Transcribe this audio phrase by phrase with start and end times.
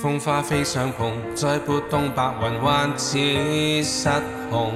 [0.00, 3.18] 风花飞上空，再拨动白云，万似
[3.84, 4.08] 失
[4.50, 4.72] 红。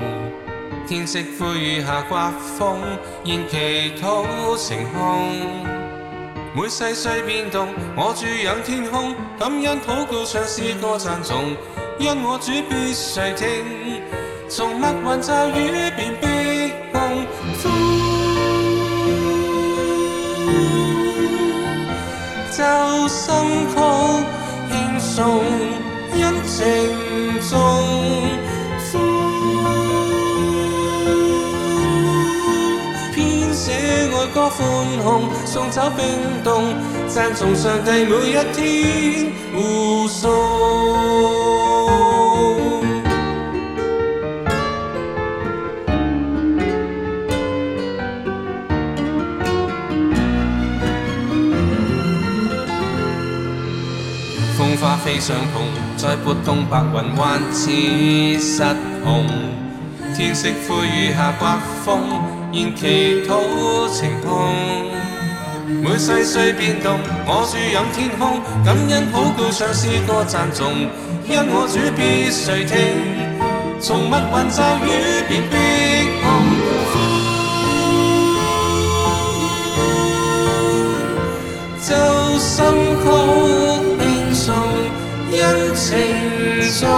[0.87, 2.79] 天色灰雨下刮风，
[3.25, 4.25] 仍祈祷
[4.59, 5.33] 晴空。
[6.55, 11.57] 每细碎变动，我注仰天空，感恩祷告唱诗歌赞颂。
[11.99, 14.03] 因我主必细听，
[14.47, 16.64] 从密云骤雨变冰。
[25.17, 25.25] 颂，
[26.11, 26.65] 恩情
[27.49, 27.79] 重，
[28.81, 28.99] 书
[33.15, 33.71] 编写
[34.13, 34.65] 爱歌欢
[35.05, 36.05] 颂，送走冰
[36.43, 36.75] 冻，
[37.07, 41.54] 赞颂上帝每一天护送。
[54.77, 55.63] 花飞上空，
[55.97, 57.71] 再拨动白云，还似
[58.41, 58.63] 失
[59.05, 59.27] 控。
[60.17, 62.01] 天色灰雨下刮风，
[62.53, 63.39] 现祈祷
[63.93, 64.53] 晴空。
[65.67, 70.89] 每世碎变动，我注仰天空，感恩祷告上诗歌赞颂。
[71.27, 72.79] 因我主必谁听？
[73.81, 76.44] 从密云骤雨别碧空。
[85.75, 86.89] 承圣颂，